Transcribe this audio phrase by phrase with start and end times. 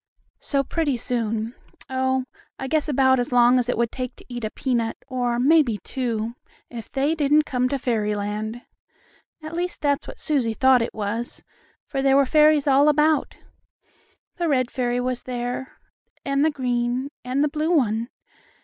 [0.39, 1.53] So pretty soon
[1.87, 2.25] oh,
[2.57, 5.37] I guess in about as long as it would take to eat a peanut, or,
[5.37, 6.33] maybe, two,
[6.71, 8.63] if they didn't come to fairyland.
[9.43, 11.43] At least that's what Susie thought it was,
[11.87, 13.37] for there were fairies all about.
[14.37, 15.77] The red fairy was there,
[16.25, 18.09] and the green, and the blue one.